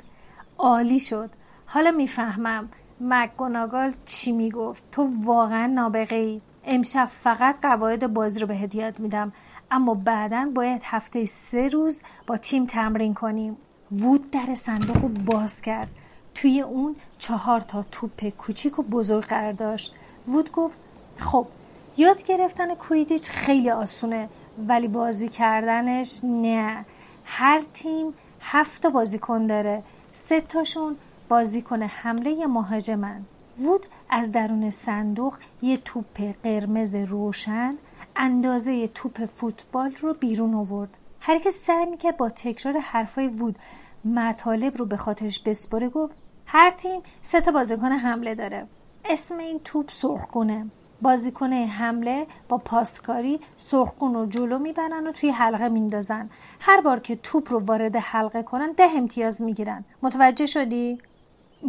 عالی 0.57 0.99
شد. 0.99 1.29
حالا 1.65 1.91
می‌فهمم. 1.91 2.69
مکگوناگال 3.03 3.93
چی 4.05 4.31
می‌گفت؟ 4.31 4.83
تو 4.91 5.09
واقعا 5.23 5.67
نابغه 5.67 6.15
ای 6.15 6.41
امشب 6.65 7.05
فقط 7.05 7.55
قواعد 7.61 8.13
بازی 8.13 8.39
رو 8.39 8.47
به 8.47 8.55
هدیت 8.55 8.99
میدم. 8.99 9.33
اما 9.71 9.93
بعدا 9.93 10.51
باید 10.55 10.81
هفته 10.83 11.25
سه 11.25 11.67
روز 11.67 12.03
با 12.27 12.37
تیم 12.37 12.65
تمرین 12.65 13.13
کنیم. 13.13 13.57
وود 13.91 14.31
در 14.31 14.55
صندوق 14.55 14.97
رو 14.97 15.07
باز 15.07 15.61
کرد. 15.61 15.91
توی 16.35 16.61
اون 16.61 16.95
چهار 17.19 17.59
تا 17.59 17.85
توپ 17.91 18.29
کوچیک 18.29 18.79
و 18.79 18.83
بزرگ 18.83 19.25
قرار 19.25 19.51
داشت. 19.51 19.95
وود 20.27 20.51
گفت 20.51 20.77
خب 21.17 21.47
یاد 21.97 22.23
گرفتن 22.23 22.75
کویدیچ 22.75 23.29
خیلی 23.29 23.69
آسونه 23.69 24.29
ولی 24.67 24.87
بازی 24.87 25.29
کردنش 25.29 26.21
نه. 26.23 26.85
هر 27.25 27.63
تیم 27.73 28.13
هفت 28.39 28.85
بازیکن 28.85 29.47
داره. 29.47 29.83
سه 30.13 30.41
تاشون 30.41 30.95
بازیکن 31.29 31.81
حمله 31.81 32.47
مهاجمن. 32.47 33.25
وود 33.59 33.85
از 34.09 34.31
درون 34.31 34.69
صندوق 34.69 35.37
یه 35.61 35.77
توپ 35.77 36.35
قرمز 36.43 36.95
روشن 36.95 37.75
اندازه 38.15 38.87
توپ 38.87 39.25
فوتبال 39.25 39.91
رو 40.01 40.13
بیرون 40.13 40.53
آورد. 40.53 40.97
هر 41.19 41.39
کس 41.39 41.57
سعی 41.57 41.85
می‌کرد 41.85 42.17
با 42.17 42.29
تکرار 42.29 42.77
حرفای 42.77 43.27
وود 43.27 43.59
مطالب 44.05 44.77
رو 44.77 44.85
به 44.85 44.97
خاطرش 44.97 45.39
بسپره 45.39 45.89
گفت 45.89 46.15
هر 46.45 46.71
تیم 46.71 47.01
سه 47.21 47.41
تا 47.41 47.51
بازیکن 47.51 47.91
حمله 47.91 48.35
داره. 48.35 48.67
اسم 49.05 49.37
این 49.37 49.59
توپ 49.59 49.89
سرخگونه. 49.89 50.67
بازیکن 51.01 51.53
حمله 51.53 52.27
با 52.49 52.57
پاسکاری 52.57 53.39
سرخگون 53.57 54.13
رو 54.13 54.25
جلو 54.25 54.59
می‌برن 54.59 55.07
و 55.07 55.11
توی 55.11 55.29
حلقه 55.29 55.69
میندازن. 55.69 56.29
هر 56.59 56.81
بار 56.81 56.99
که 56.99 57.15
توپ 57.15 57.51
رو 57.51 57.59
وارد 57.59 57.95
حلقه 57.95 58.43
کنن 58.43 58.71
ده 58.71 58.89
امتیاز 58.97 59.41
می‌گیرن. 59.41 59.85
متوجه 60.01 60.45
شدی؟ 60.45 60.97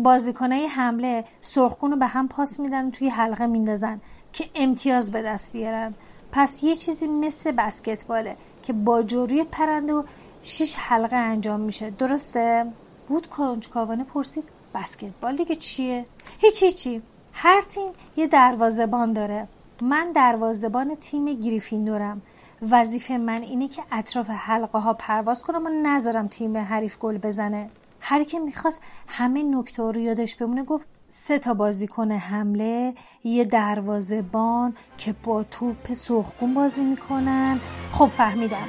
بازیکنای 0.02 0.66
حمله 0.66 1.24
سرخگون 1.40 1.90
رو 1.90 1.96
به 1.96 2.06
هم 2.06 2.28
پاس 2.28 2.60
میدن 2.60 2.90
توی 2.90 3.08
حلقه 3.08 3.46
میندازن 3.46 4.00
که 4.32 4.50
امتیاز 4.54 5.12
به 5.12 5.22
دست 5.22 5.52
بیارن. 5.52 5.94
پس 6.32 6.62
یه 6.62 6.76
چیزی 6.76 7.06
مثل 7.06 7.52
بسکتباله 7.52 8.36
که 8.62 8.72
با 8.72 9.02
جوری 9.02 9.44
پرنده 9.44 9.92
و 9.92 10.02
شیش 10.42 10.74
حلقه 10.78 11.16
انجام 11.16 11.60
میشه. 11.60 11.90
درسته؟ 11.90 12.66
بود 13.08 13.26
کنجکاوانه 13.26 14.04
پرسید 14.04 14.44
بسکتبال 14.74 15.36
دیگه 15.36 15.54
چیه؟ 15.54 16.06
هیچی 16.38 16.66
هیچی 16.66 17.02
هر 17.32 17.62
تیم 17.62 17.92
یه 18.16 18.26
دروازبان 18.26 19.12
داره. 19.12 19.48
من 19.82 20.12
دروازبان 20.12 20.94
تیم 20.94 21.24
گریفیندورم. 21.24 22.22
وظیفه 22.70 23.18
من 23.18 23.42
اینه 23.42 23.68
که 23.68 23.82
اطراف 23.92 24.30
حلقه 24.30 24.78
ها 24.78 24.94
پرواز 24.94 25.42
کنم 25.42 25.66
و 25.66 25.68
نذارم 25.68 26.28
تیم 26.28 26.56
حریف 26.56 26.98
گل 26.98 27.18
بزنه. 27.18 27.70
هر 28.06 28.24
که 28.24 28.38
می‌خواست 28.38 28.82
همه 29.08 29.42
نکته 29.42 29.82
رو 29.82 29.96
یادش 30.00 30.36
بمونه 30.36 30.62
گفت 30.62 30.86
سه 31.08 31.38
تا 31.38 31.54
بازیکن 31.54 32.12
حمله 32.12 32.94
یه 33.24 33.44
دروازبان 33.44 34.74
که 34.98 35.14
با 35.24 35.42
توپ 35.42 35.92
سرخگون 35.92 36.54
بازی 36.54 36.84
می‌کنن. 36.84 37.60
خب 37.92 38.06
فهمیدم. 38.06 38.68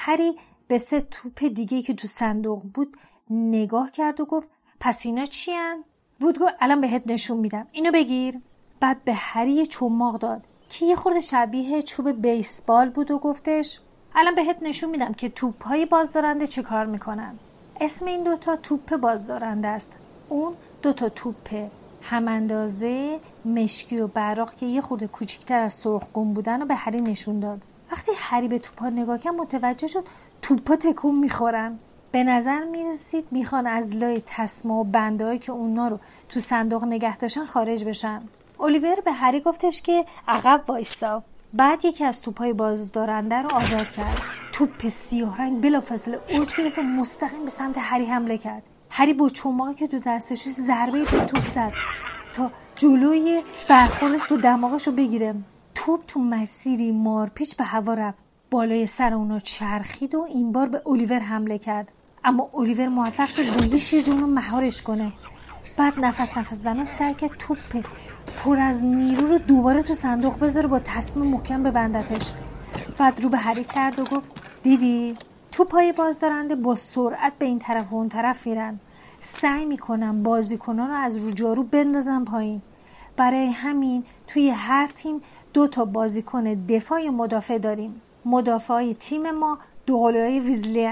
هری 0.00 0.34
به 0.68 0.78
سه 0.78 1.00
توپ 1.00 1.44
دیگه 1.44 1.82
که 1.82 1.94
تو 1.94 2.06
صندوق 2.06 2.62
بود 2.74 2.96
نگاه 3.30 3.90
کرد 3.90 4.20
و 4.20 4.24
گفت 4.24 4.50
پس 4.80 5.06
اینا 5.06 5.24
چی 5.24 5.52
هن؟ 5.52 5.84
بود 6.20 6.38
گفت 6.38 6.52
الان 6.60 6.80
بهت 6.80 7.02
نشون 7.06 7.36
میدم. 7.36 7.66
اینو 7.72 7.92
بگیر. 7.92 8.40
بعد 8.80 9.04
به 9.04 9.14
هری 9.14 9.66
چماق 9.66 10.18
داد 10.18 10.44
که 10.68 10.86
یه 10.86 10.96
خورده 10.96 11.20
شبیه 11.20 11.82
چوب 11.82 12.10
بیسبال 12.10 12.90
بود 12.90 13.10
و 13.10 13.18
گفتش 13.18 13.80
الان 14.14 14.34
بهت 14.34 14.58
نشون 14.62 14.90
میدم 14.90 15.12
که 15.12 15.28
توپ 15.28 15.64
های 15.64 15.86
بازدارنده 15.86 16.46
چه 16.46 16.62
کار 16.62 16.86
می‌کنن. 16.86 17.38
اسم 17.80 18.06
این 18.06 18.22
دوتا 18.22 18.56
توپ 18.56 18.96
بازدارنده 18.96 19.68
است. 19.68 19.92
اون 20.28 20.54
دوتا 20.82 21.08
توپ 21.08 21.68
هم 22.02 22.28
اندازه 22.28 23.20
مشکی 23.44 24.00
و 24.00 24.06
براق 24.06 24.54
که 24.54 24.66
یه 24.66 24.80
خورده 24.80 25.06
کوچیکتر 25.06 25.60
از 25.60 25.74
سرخگون 25.74 26.34
بودن 26.34 26.62
و 26.62 26.66
به 26.66 26.74
هری 26.74 27.00
نشون 27.00 27.40
داد. 27.40 27.62
وقتی 27.92 28.12
هری 28.18 28.48
به 28.48 28.58
توپا 28.58 28.88
نگاه 28.88 29.18
کرد 29.18 29.34
متوجه 29.34 29.86
شد 29.86 30.04
توپا 30.42 30.76
تکون 30.76 31.14
می‌خورن. 31.14 31.78
به 32.12 32.24
نظر 32.24 32.64
می‌رسید 32.64 33.26
می‌خوان 33.30 33.66
از 33.66 33.96
لای 33.96 34.22
تسمه 34.26 34.74
و 34.74 34.84
بندهایی 34.84 35.38
که 35.38 35.52
اونا 35.52 35.88
رو 35.88 35.98
تو 36.28 36.40
صندوق 36.40 36.84
نگه 36.84 37.16
داشتن 37.16 37.46
خارج 37.46 37.84
بشن. 37.84 38.22
الیور 38.60 39.00
به 39.04 39.12
هری 39.12 39.40
گفتش 39.40 39.82
که 39.82 40.04
عقب 40.28 40.64
وایسا 40.68 41.22
بعد 41.52 41.84
یکی 41.84 42.04
از 42.04 42.22
توپای 42.22 42.52
بازدارنده 42.52 43.36
رو 43.36 43.54
آزاد 43.54 43.90
کرد. 43.90 44.22
توپ 44.52 44.88
سیاه 44.88 45.38
رنگ 45.38 45.60
بلافاصله 45.60 46.20
اوج 46.28 46.54
گرفت 46.54 46.78
و 46.78 46.82
مستقیم 46.82 47.44
به 47.44 47.50
سمت 47.50 47.76
هری 47.78 48.06
حمله 48.06 48.38
کرد. 48.38 48.62
هری 48.90 49.14
با 49.14 49.28
چماقی 49.28 49.74
که 49.74 49.86
تو 49.86 49.98
دستش 50.06 50.48
ضربه 50.48 51.04
به 51.04 51.24
توپ 51.26 51.46
زد 51.46 51.72
تا 52.34 52.50
جلوی 52.76 53.42
برخوردش 53.68 54.26
با 54.26 54.36
دماغش 54.36 54.86
رو 54.86 54.92
بگیره. 54.92 55.34
توپ 55.80 56.00
تو 56.06 56.20
مسیری 56.20 56.92
مارپیچ 56.92 57.56
به 57.56 57.64
هوا 57.64 57.94
رفت. 57.94 58.18
بالای 58.50 58.86
سر 58.86 59.14
اونا 59.14 59.38
چرخید 59.38 60.14
و 60.14 60.20
این 60.20 60.52
بار 60.52 60.68
به 60.68 60.82
الیور 60.86 61.18
حمله 61.18 61.58
کرد. 61.58 61.92
اما 62.24 62.50
الیور 62.54 62.88
موفق 62.88 63.28
شد 63.28 63.56
با 63.58 63.64
یه 63.64 63.78
شیرجون 63.78 64.20
رو 64.20 64.26
مهارش 64.26 64.82
کنه. 64.82 65.12
بعد 65.76 66.00
نفس 66.00 66.38
نفس 66.38 66.54
زنان 66.54 66.84
سعی 66.84 67.14
کرد 67.14 67.30
توپ 67.38 67.58
پر 68.44 68.58
از 68.58 68.84
نیرو 68.84 69.26
رو 69.26 69.38
دوباره 69.38 69.82
تو 69.82 69.94
صندوق 69.94 70.38
بذاره 70.38 70.66
با 70.66 70.78
تصمیم 70.78 71.26
محکم 71.26 71.62
ببندتش 71.62 72.32
بعد 72.98 73.20
رو 73.20 73.28
به 73.28 73.38
هری 73.38 73.64
کرد 73.64 73.98
و 73.98 74.04
گفت 74.04 74.30
دیدی 74.62 75.14
توپای 75.52 75.92
بازدارنده 75.92 76.56
با 76.56 76.74
سرعت 76.74 77.32
به 77.38 77.46
این 77.46 77.58
طرف 77.58 77.92
و 77.92 77.96
اون 77.96 78.08
طرف 78.08 78.46
میرن. 78.46 78.80
سعی 79.20 79.64
می‌کنم 79.64 80.22
بازیکنان 80.22 80.90
رو 80.90 80.96
از 80.96 81.16
رو 81.16 81.30
جارو 81.30 81.62
بندازم 81.62 82.24
پایین. 82.24 82.62
برای 83.16 83.46
همین 83.46 84.04
توی 84.26 84.50
هر 84.50 84.86
تیم 84.86 85.20
دو 85.58 85.66
تا 85.66 85.84
بازیکن 85.84 86.44
دفاع 86.54 87.08
مدافع 87.08 87.58
داریم. 87.58 88.00
مدافع 88.24 88.92
تیم 88.92 89.30
ما 89.30 89.58
دوقلوهای 89.86 90.40
ویزلی 90.40 90.88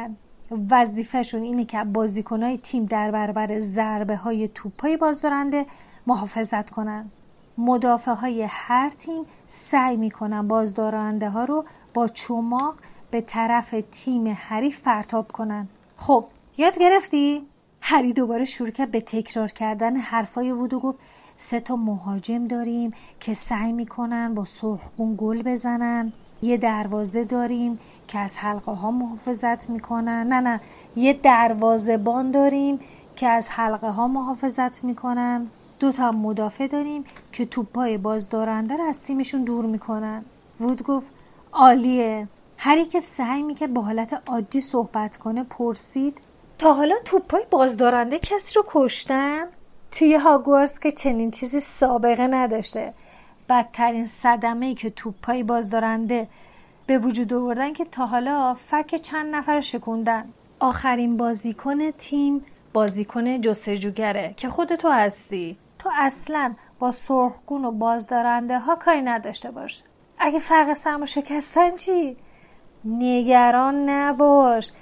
وظیفهشون 0.70 1.42
اینه 1.42 1.64
که 1.64 1.85
بازیکنهای 1.85 2.58
تیم 2.58 2.85
در 2.85 3.11
برابر 3.11 3.61
ضربه 3.61 4.16
های 4.16 4.49
توپ 4.49 4.82
های 4.82 4.96
بازدارنده 4.96 5.66
محافظت 6.06 6.70
کنن. 6.70 7.11
مدافع 7.58 8.12
های 8.12 8.46
هر 8.50 8.90
تیم 8.90 9.25
سعی 9.46 9.96
می‌کنن 9.96 10.49
بازدارنده 10.49 11.28
ها 11.30 11.44
رو 11.44 11.64
با 11.94 12.08
چماق 12.08 12.75
به 13.11 13.20
طرف 13.20 13.75
تیم 13.90 14.28
حریف 14.28 14.82
پرتاب 14.82 15.32
کنن. 15.32 15.68
خب 15.96 16.25
یاد 16.58 16.78
گرفتی؟ 16.78 17.46
هری 17.80 18.12
دوباره 18.12 18.44
شروع 18.44 18.70
کرد 18.70 18.90
به 18.90 19.00
تکرار 19.00 19.49
کردن 19.49 19.96
حرفای 19.96 20.52
وود 20.52 20.75
و 20.75 20.80
گفت 20.80 20.99
سه 21.36 21.60
تا 21.60 21.76
مهاجم 21.76 22.46
داریم 22.46 22.92
که 23.20 23.34
سعی 23.34 23.72
می‌کنن 23.72 24.34
با 24.34 24.44
سرخگون 24.44 25.14
گل 25.18 25.42
بزنن. 25.42 26.12
یه 26.42 26.56
دروازه 26.56 27.24
داریم 27.24 27.78
که 28.08 28.18
از 28.18 28.36
حلقه 28.36 28.72
ها 28.72 28.90
محافظت 28.90 29.70
می‌کنن. 29.70 30.26
نه 30.26 30.40
نه 30.40 30.60
یه 30.96 31.12
دروازه 31.12 31.96
بان 31.96 32.30
داریم 32.30 32.80
که 33.16 33.28
از 33.28 33.48
حلقه 33.50 33.90
ها 33.90 34.08
محافظت 34.08 34.84
می‌کنن. 34.84 35.46
دو 35.78 35.92
تا 35.92 36.10
مدافع 36.12 36.66
داریم 36.66 37.04
که 37.32 37.46
توپای 37.46 37.98
بازدارنده 37.98 38.76
رو 38.76 38.84
از 38.84 39.04
تیمشون 39.04 39.44
دور 39.44 39.66
می‌کنن. 39.66 40.24
وود 40.60 40.82
گفت 40.82 41.10
عالیه. 41.52 42.28
هری 42.56 42.84
که 42.84 43.00
سعی 43.00 43.42
می‌کرد 43.42 43.74
با 43.74 43.82
حالت 43.82 44.22
عادی 44.26 44.60
صحبت 44.60 45.16
کنه 45.16 45.44
پرسید 45.44 46.20
تا 46.58 46.72
حالا 46.72 46.94
توپای 47.04 47.42
بازدارنده 47.50 48.18
کسی 48.18 48.54
رو 48.54 48.64
کشتن؟ 48.68 49.46
توی 49.98 50.14
هاگوارس 50.14 50.80
که 50.80 50.90
چنین 50.90 51.30
چیزی 51.30 51.60
سابقه 51.60 52.26
نداشته. 52.26 52.94
بدترین 53.48 54.06
صدمه 54.06 54.66
ای 54.66 54.74
که 54.74 54.90
توپای 54.90 55.42
بازدارنده 55.42 56.28
به 56.86 56.98
وجود 56.98 57.32
آوردن 57.32 57.72
که 57.72 57.84
تا 57.84 58.06
حالا 58.06 58.54
فک 58.54 58.96
چند 58.96 59.34
نفر 59.34 59.60
شکوندن. 59.60 60.28
آخرین 60.60 61.16
بازیکن 61.16 61.90
تیم 61.90 62.44
بازیکن 62.72 63.40
جستجوگره 63.40 64.34
که 64.36 64.48
خود 64.48 64.74
تو 64.74 64.90
هستی. 64.90 65.56
تو 65.78 65.90
اصلا 65.94 66.54
با 66.78 66.92
سرخگون 66.92 67.64
و 67.64 67.70
بازدارنده 67.70 68.58
ها 68.58 68.76
کاری 68.76 69.02
نداشته 69.02 69.50
باش. 69.50 69.82
اگه 70.18 70.38
فرق 70.38 70.72
سرما 70.72 71.04
شکستن 71.04 71.76
چی؟ 71.76 72.16
نگران 72.84 73.88
نباش. 73.88 74.72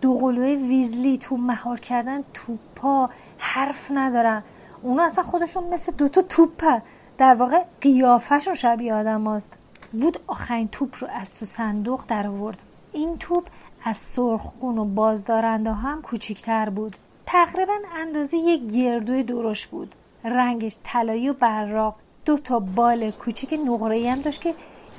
دوقلوی 0.00 0.56
ویزلی 0.56 1.18
تو 1.18 1.36
مهار 1.36 1.80
کردن 1.80 2.24
توپا 2.34 3.10
حرف 3.38 3.90
ندارن. 3.94 4.42
اونا 4.84 5.04
اصلا 5.04 5.24
خودشون 5.24 5.64
مثل 5.64 5.92
دوتا 5.92 6.22
توپه 6.22 6.82
در 7.18 7.34
واقع 7.34 7.64
قیافهشون 7.80 8.54
شبیه 8.54 8.94
آدم 8.94 9.24
هاست. 9.24 9.52
وود 9.94 10.20
آخرین 10.26 10.68
توپ 10.68 10.96
رو 11.00 11.08
از 11.08 11.38
تو 11.38 11.44
صندوق 11.44 12.04
در 12.08 12.26
آورد. 12.26 12.58
این 12.92 13.18
توپ 13.18 13.48
از 13.84 13.96
سرخگون 13.96 14.78
و 14.78 14.84
بازدارنده 14.84 15.72
هم 15.72 16.02
کوچیکتر 16.02 16.68
بود. 16.68 16.96
تقریبا 17.26 17.72
اندازه 17.96 18.36
یک 18.36 18.72
گردوی 18.72 19.22
درشت 19.22 19.70
بود. 19.70 19.94
رنگش 20.24 20.76
طلایی 20.84 21.28
و 21.28 21.32
براق. 21.32 21.94
دو 22.24 22.38
تا 22.38 22.58
بال 22.58 23.10
کوچیک 23.10 23.52
نقره 23.66 24.10
هم 24.10 24.20
داشت 24.20 24.40
که 24.40 24.54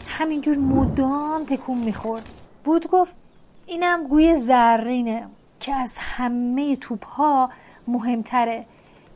همینجور 0.08 0.58
مدام 0.58 1.44
تکون 1.44 1.78
می‌خورد. 1.78 2.30
بود 2.64 2.88
گفت 2.88 3.16
اینم 3.66 4.08
گوی 4.08 4.36
زرینه 4.36 5.28
که 5.60 5.74
از 5.74 5.92
همه 5.98 6.76
توپ 6.76 7.06
ها 7.06 7.50
مهمتره. 7.88 8.66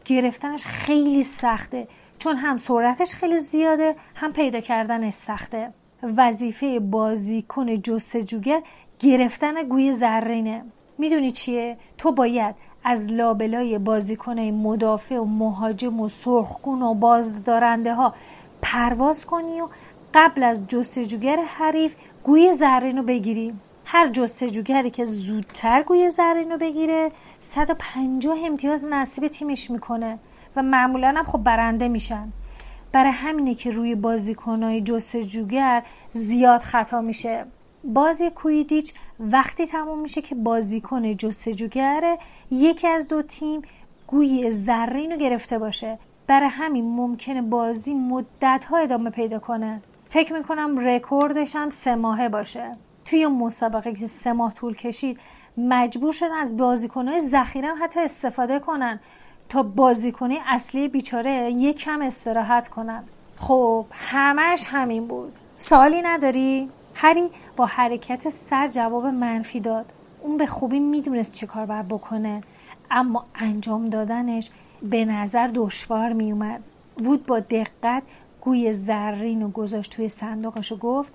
گرفتنش 0.09 0.65
خیلی 0.65 1.23
سخته. 1.23 1.87
چون 2.19 2.35
هم 2.35 2.57
سرعتش 2.57 3.13
خیلی 3.13 3.37
زیاده 3.37 3.95
هم 4.15 4.33
پیدا 4.33 4.59
کردنش 4.59 5.13
سخته. 5.13 5.73
وظیفه 6.17 6.79
بازیکن 6.79 7.81
جستجوگر 7.81 8.61
گرفتن 8.99 9.63
گوی 9.63 9.93
زرینه. 9.93 10.63
می‌دونی 10.97 11.31
چیه؟ 11.31 11.77
تو 11.97 12.11
باید 12.11 12.55
از 12.83 13.11
لابلای 13.11 13.77
بازیکن 13.77 14.39
مدافع 14.39 15.15
و 15.15 15.25
مهاجم 15.25 15.99
و 15.99 16.07
سرخگون 16.07 16.81
و 16.81 16.93
بازدارنده 16.93 17.93
ها 17.93 18.13
پرواز 18.61 19.25
کنی 19.25 19.61
و 19.61 19.67
قبل 20.13 20.43
از 20.43 20.67
جستجوگر 20.67 21.37
حریف 21.37 21.95
گوی 22.23 22.53
زرین 22.53 22.97
رو 22.97 23.03
بگیری. 23.03 23.53
هر 23.91 24.10
جستجوگری 24.10 24.89
که 24.89 25.05
زودتر 25.05 25.84
گوی 25.84 26.10
زرین 26.10 26.51
رو 26.51 26.58
بگیره 26.58 27.12
150 27.39 28.38
امتیاز 28.46 28.88
نصیب 28.89 29.27
تیمش 29.27 29.72
می‌کنه 29.72 30.19
و 30.55 30.63
معمولا 30.63 31.13
هم 31.17 31.24
خب 31.24 31.38
برنده 31.38 31.88
میشن. 31.88 32.31
برای 32.91 33.12
همینه 33.12 33.55
که 33.55 33.72
روی 33.72 33.96
بازیکنهای 33.96 34.81
جستجوگر 34.81 35.84
زیاد 36.13 36.60
خطا 36.60 37.01
میشه. 37.01 37.46
بازی 37.84 38.29
کویدیچ 38.29 38.93
وقتی 39.19 39.67
تموم 39.67 40.00
میشه 40.00 40.22
که 40.22 40.36
بازیکن 40.36 41.15
جستجوگر 41.15 42.17
یکی 42.51 42.88
از 42.88 43.08
دو 43.08 43.22
تیم 43.22 43.62
گوی 44.08 44.51
زرین 44.51 45.12
رو 45.12 45.17
گرفته 45.17 45.60
باشه. 45.60 46.00
برای 46.27 46.50
همین 46.50 46.96
ممکنه 46.96 47.41
بازی 47.41 47.93
مدت 47.93 48.65
ها 48.69 48.77
ادامه 48.77 49.10
پیدا 49.10 49.39
کنه. 49.39 49.81
فکر 50.05 50.34
می‌کنم 50.34 50.79
رکوردش 50.79 51.55
هم 51.55 51.69
سه 51.69 51.96
ماهه 51.96 52.29
باشه. 52.29 52.77
توی 53.09 53.27
مسابقه 53.27 53.93
که 53.93 54.07
سه 54.07 54.33
ماه 54.33 54.53
طول 54.53 54.75
کشید 54.75 55.19
مجبور 55.57 56.13
شدن 56.13 56.33
از 56.33 56.57
بازیکنهای 56.57 57.19
ذخیره 57.19 57.75
حتی 57.75 57.99
استفاده 57.99 58.60
کنن 58.60 58.99
تا 59.49 59.63
بازیکنی 59.63 60.38
اصلی 60.47 60.88
بیچاره 60.88 61.51
یک 61.51 61.77
کم 61.77 62.01
استراحت 62.01 62.67
کنن. 62.67 63.03
خب 63.38 63.86
همش 63.91 64.63
همین 64.67 65.07
بود. 65.07 65.39
سوالی 65.57 66.01
نداری؟ 66.01 66.69
هری 66.93 67.29
با 67.55 67.65
حرکت 67.65 68.29
سر 68.29 68.67
جواب 68.67 69.05
منفی 69.05 69.60
داد. 69.60 69.93
اون 70.21 70.38
به 70.38 70.45
خوبی 70.45 70.79
می‌دونست 70.79 71.36
چه 71.36 71.47
کار 71.47 71.65
باید 71.65 71.88
بکنه 71.88 72.41
اما 72.91 73.25
انجام 73.36 73.89
دادنش 73.89 74.49
به 74.81 75.05
نظر 75.05 75.49
دشوار 75.53 76.13
میومد 76.13 76.63
وود 76.97 77.25
با 77.25 77.39
دقت 77.39 78.03
گوی 78.41 78.73
زرین 78.73 79.43
و 79.43 79.49
گذاشت 79.49 79.91
توی 79.91 80.10
صندوقش 80.10 80.71
و 80.71 80.77
گفت 80.77 81.13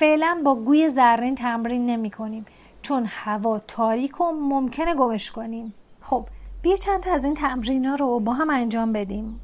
فعلا 0.00 0.42
با 0.44 0.54
گوی 0.54 0.88
زرین 0.88 1.34
تمرین 1.34 1.86
نمی 1.86 2.10
کنیم. 2.10 2.46
چون 2.82 3.04
هوا 3.08 3.58
تاریک 3.58 4.20
و 4.20 4.32
ممکنه 4.32 4.94
گمش 4.94 5.30
کنیم. 5.30 5.74
خب 6.00 6.26
بیا 6.62 6.76
چند 6.76 7.00
تا 7.00 7.12
از 7.12 7.24
این 7.24 7.34
تمرین 7.34 7.84
ها 7.84 7.94
رو 7.94 8.20
با 8.20 8.32
هم 8.32 8.50
انجام 8.50 8.92
بدیم. 8.92 9.40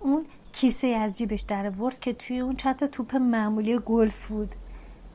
اون 0.00 0.24
کیسه 0.52 0.86
از 0.86 1.18
جیبش 1.18 1.40
در 1.40 1.70
ورد 1.70 1.98
که 1.98 2.12
توی 2.12 2.40
اون 2.40 2.56
چند 2.56 2.86
توپ 2.86 3.16
معمولی 3.16 3.78
گلف 3.78 4.28
بود. 4.28 4.54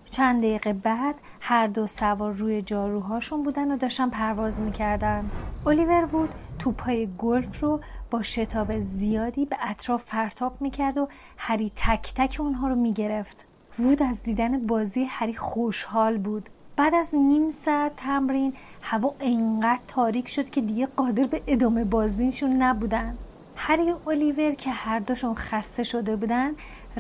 چند 0.05 0.41
دقیقه 0.41 0.73
بعد 0.73 1.15
هر 1.41 1.67
دو 1.67 1.88
سوار 1.88 2.33
روی 2.33 2.62
جاروهاشون 2.62 3.43
بودن 3.43 3.71
و 3.71 3.77
داشتن 3.77 4.09
پرواز 4.09 4.62
می‌کردن. 4.62 5.31
الیور 5.65 6.15
وود 6.15 6.35
توپای 6.59 7.09
گلف 7.17 7.63
رو 7.63 7.81
با 8.12 8.23
شتاب 8.23 8.79
زیادی 8.79 9.45
به 9.45 9.57
اطراف 9.62 10.09
پرتاب 10.09 10.62
می‌کرد 10.62 10.97
و 10.97 11.07
هری 11.38 11.71
تک 11.75 12.13
تک 12.15 12.38
اونها 12.39 12.67
رو 12.67 12.75
می‌گرفت. 12.75 13.48
وود 13.79 14.03
از 14.03 14.23
دیدن 14.23 14.67
بازی 14.67 15.03
هری 15.03 15.34
خوشحال 15.34 16.17
بود. 16.17 16.49
بعد 16.75 16.95
از 16.95 17.15
نیم 17.15 17.49
ساعت 17.49 17.95
تمرین 17.95 18.53
هوا 18.82 19.15
انقدر 19.19 19.79
تاریک 19.88 20.27
شد 20.27 20.49
که 20.49 20.62
دیگه 20.62 20.86
قادر 20.86 21.23
به 21.23 21.41
ادامه 21.47 21.84
بازیشون 21.84 22.53
نبودن. 22.53 23.17
هری 23.55 23.91
و 23.91 24.10
الیور 24.10 24.51
که 24.51 24.69
هر 24.69 24.99
دوشون 24.99 25.36
خسته 25.36 25.84
شده 25.84 26.15
بودن 26.15 26.51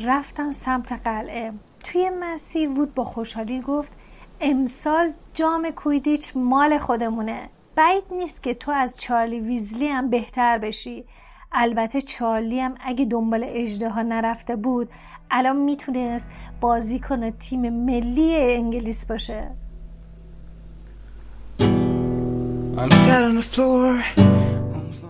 رفتن 0.01 0.51
سمت 0.51 0.91
قلعه. 0.91 1.53
توی 1.83 2.09
مسیر 2.19 2.69
وود 2.69 2.93
با 2.93 3.03
خوشحالی 3.03 3.61
گفت 3.61 3.93
امسال 4.41 5.13
جام 5.33 5.69
کویدیچ 5.69 6.31
مال 6.35 6.77
خودمونه. 6.77 7.49
بعید 7.75 8.03
نیست 8.11 8.43
که 8.43 8.53
تو 8.53 8.71
از 8.71 9.01
چارلی 9.01 9.39
ویزلی 9.39 9.87
هم 9.87 10.09
بهتر 10.09 10.57
بشی. 10.57 11.05
البته 11.51 12.01
چارلی 12.01 12.59
هم 12.59 12.75
اگه 12.79 13.05
دنبال 13.05 13.45
اجده 13.47 13.89
ها 13.89 14.01
نرفته 14.01 14.55
بود 14.55 14.89
الان 15.31 15.55
می‌تونست 15.55 16.31
بازی 16.61 16.99
کنه 16.99 17.31
تیم 17.31 17.69
ملی 17.69 18.35
انگلیس 18.35 19.05
باشه. 19.05 19.51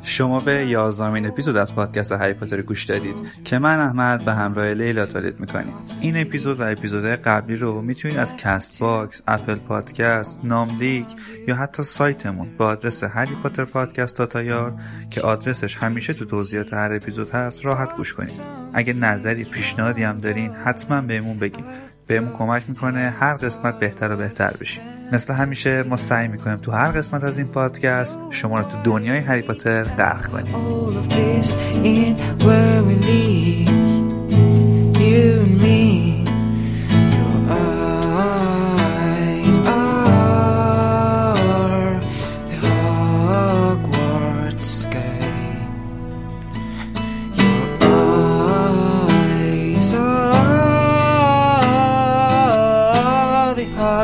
شما 0.01 0.39
به 0.39 0.65
یازدهمین 0.65 1.25
اپیزود 1.25 1.57
از 1.57 1.75
پادکست 1.75 2.11
هری 2.11 2.33
پاتر 2.33 2.61
گوش 2.61 2.83
دادید 2.83 3.15
که 3.43 3.59
من 3.59 3.79
احمد 3.79 4.25
به 4.25 4.33
همراه 4.33 4.73
لیلا 4.73 5.05
تولید 5.05 5.39
می‌کنیم. 5.39 5.73
این 6.01 6.21
اپیزود 6.21 6.59
و 6.59 6.63
اپیزودهای 6.63 7.15
قبلی 7.15 7.55
رو 7.55 7.81
می‌تونید 7.81 8.17
از 8.17 8.37
Castbox، 8.37 9.21
Apple 9.27 9.55
Podcast، 9.55 10.39
ناملیک 10.43 11.07
یا 11.47 11.55
حتی 11.55 11.83
سایتمون 11.83 12.47
با 12.57 12.65
آدرس 12.65 13.03
هری 13.03 13.35
پاتر 13.43 13.65
پادکست 13.65 14.15
dot 14.15 14.50
IR 14.50 14.73
که 15.09 15.21
آدرسش 15.21 15.77
همیشه 15.77 16.13
تو 16.13 16.25
توضیحات 16.25 16.73
هر 16.73 16.91
اپیزود 16.93 17.29
هست 17.29 17.65
راحت 17.65 17.95
گوش 17.95 18.13
کنید. 18.13 18.41
اگه 18.73 18.93
نظری 18.93 19.43
پیشنهادی 19.43 20.03
هم 20.03 20.19
دارین 20.19 20.51
حتما 20.51 21.01
بهمون 21.01 21.39
بگین 21.39 21.65
بهمون 22.09 22.33
کمک 22.33 22.63
می‌کنه 22.67 23.13
هر 23.19 23.33
قسمت 23.33 23.79
بهتر 23.79 24.11
و 24.11 24.17
بهتر 24.17 24.53
بشیم. 24.59 24.83
مثل 25.11 25.33
همیشه 25.33 25.83
ما 25.83 25.97
سعی 25.97 26.27
می‌کنیم 26.27 26.57
تو 26.57 26.71
هر 26.71 26.91
قسمت 26.91 27.23
از 27.23 27.37
این 27.37 27.47
پادکست 27.47 28.19
شما 28.29 28.59
رو 28.59 28.65
تو 28.65 28.77
دنیای 28.83 29.17
هری 29.17 29.41
پاتر 29.41 29.83
غرق 29.83 30.25
کنیم. 30.25 30.55